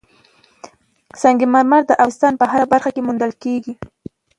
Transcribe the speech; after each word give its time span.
سنگ 1.21 1.39
مرمر 1.53 1.81
د 1.87 1.91
افغانستان 2.01 2.33
په 2.37 2.45
هره 2.51 2.65
برخه 2.73 2.89
کې 2.95 3.01
موندل 3.07 3.31
کېږي. 3.43 3.73